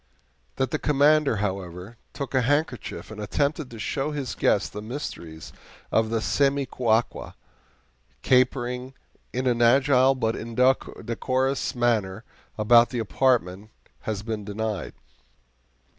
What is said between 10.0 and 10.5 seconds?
but